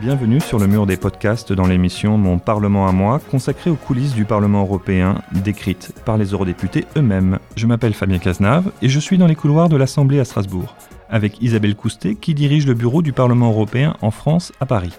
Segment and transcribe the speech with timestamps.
[0.00, 4.14] bienvenue sur le mur des podcasts dans l'émission Mon Parlement à moi, consacrée aux coulisses
[4.14, 7.38] du Parlement européen, décrites par les eurodéputés eux-mêmes.
[7.54, 10.74] Je m'appelle Fabien Cazenave et je suis dans les couloirs de l'Assemblée à Strasbourg,
[11.10, 14.94] avec Isabelle Coustet qui dirige le bureau du Parlement européen en France à Paris.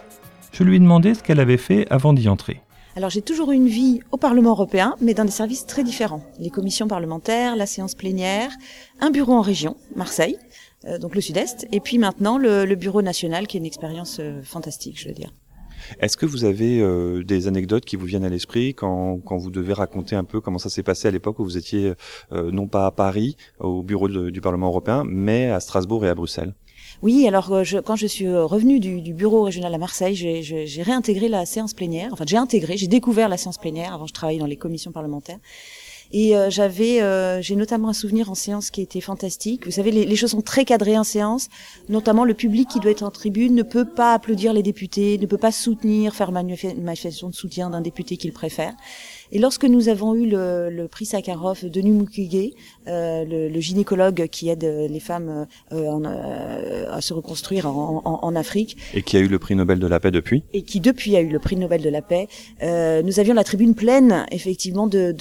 [0.51, 2.61] Je lui ai demandé ce qu'elle avait fait avant d'y entrer.
[2.95, 6.23] Alors j'ai toujours eu une vie au Parlement européen, mais dans des services très différents.
[6.39, 8.51] Les commissions parlementaires, la séance plénière,
[8.99, 10.37] un bureau en région, Marseille,
[10.99, 14.41] donc le sud-est, et puis maintenant le, le, bureau national, qui est une expérience euh,
[14.43, 15.33] fantastique, je veux dire.
[15.99, 19.49] Est-ce que vous avez euh, des anecdotes qui vous viennent à l'esprit quand, quand, vous
[19.49, 21.93] devez raconter un peu comment ça s'est passé à l'époque où vous étiez
[22.31, 26.09] euh, non pas à Paris, au bureau de, du Parlement européen, mais à Strasbourg et
[26.09, 26.53] à Bruxelles?
[27.01, 31.29] Oui, alors je, quand je suis revenue du, du, bureau régional à Marseille, j'ai réintégré
[31.29, 32.09] la séance plénière.
[32.11, 33.93] Enfin, j'ai intégré, j'ai découvert la séance plénière.
[33.93, 35.39] Avant, je travaillais dans les commissions parlementaires.
[36.13, 39.65] Et euh, j'avais, euh, j'ai notamment un souvenir en séance qui était fantastique.
[39.65, 41.47] Vous savez, les, les, choses sont très cadrées en séance.
[41.89, 45.25] Notamment, le public qui doit être en tribune ne peut pas applaudir les députés, ne
[45.25, 48.73] peut pas soutenir, faire une manifestation de soutien d'un député qu'il préfère.
[49.31, 52.51] Et lorsque nous avons eu le, le prix Sakharov de Mukwege,
[52.87, 58.01] euh, le, le, gynécologue qui aide les femmes euh, en, euh, à se reconstruire en,
[58.03, 58.75] en, en, Afrique.
[58.93, 61.21] Et qui a eu le prix Nobel de la paix depuis Et qui depuis a
[61.21, 62.27] eu le prix Nobel de la paix.
[62.61, 65.11] Euh, nous avions la tribune pleine, effectivement, de,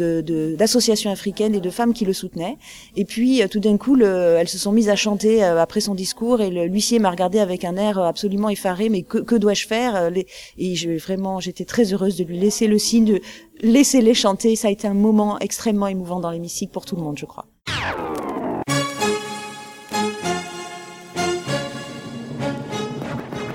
[0.57, 0.80] d'associations de,
[1.11, 2.57] africaines et de femmes qui le soutenaient.
[2.97, 5.81] Et puis, euh, tout d'un coup, le, elles se sont mises à chanter euh, après
[5.81, 8.89] son discours et l'huissier m'a regardé avec un air absolument effaré.
[8.89, 10.11] Mais que, dois-je faire
[10.59, 13.21] Et vraiment, j'étais très heureuse de lui laisser le signe de
[13.61, 14.57] laissez-les chanter.
[14.57, 17.47] Ça a été un moment extrêmement émouvant dans l'hémicycle pour tout le monde, je crois.